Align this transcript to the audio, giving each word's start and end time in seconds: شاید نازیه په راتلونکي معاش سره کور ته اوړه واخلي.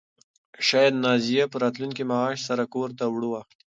شاید 0.67 0.93
نازیه 1.03 1.45
په 1.51 1.57
راتلونکي 1.63 2.03
معاش 2.11 2.37
سره 2.49 2.63
کور 2.73 2.89
ته 2.97 3.03
اوړه 3.09 3.27
واخلي. 3.29 3.59